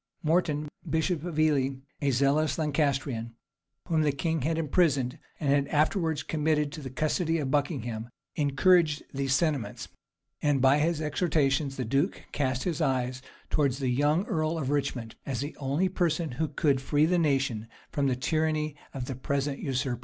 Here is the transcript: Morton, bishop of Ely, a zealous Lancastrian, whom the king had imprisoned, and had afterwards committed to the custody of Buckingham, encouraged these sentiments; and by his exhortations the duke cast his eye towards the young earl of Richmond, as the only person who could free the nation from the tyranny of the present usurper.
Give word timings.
Morton, 0.23 0.67
bishop 0.89 1.23
of 1.23 1.37
Ely, 1.37 1.75
a 2.01 2.09
zealous 2.09 2.57
Lancastrian, 2.57 3.35
whom 3.87 4.01
the 4.01 4.11
king 4.11 4.41
had 4.41 4.57
imprisoned, 4.57 5.19
and 5.39 5.49
had 5.51 5.67
afterwards 5.67 6.23
committed 6.23 6.71
to 6.71 6.81
the 6.81 6.89
custody 6.89 7.37
of 7.37 7.51
Buckingham, 7.51 8.09
encouraged 8.35 9.03
these 9.13 9.35
sentiments; 9.35 9.89
and 10.41 10.59
by 10.59 10.79
his 10.79 11.01
exhortations 11.03 11.77
the 11.77 11.85
duke 11.85 12.23
cast 12.31 12.63
his 12.63 12.81
eye 12.81 13.13
towards 13.51 13.77
the 13.77 13.89
young 13.89 14.25
earl 14.25 14.57
of 14.57 14.71
Richmond, 14.71 15.17
as 15.23 15.41
the 15.41 15.55
only 15.57 15.87
person 15.87 16.31
who 16.31 16.47
could 16.47 16.81
free 16.81 17.05
the 17.05 17.19
nation 17.19 17.67
from 17.91 18.07
the 18.07 18.15
tyranny 18.15 18.75
of 18.95 19.05
the 19.05 19.13
present 19.13 19.59
usurper. 19.59 19.99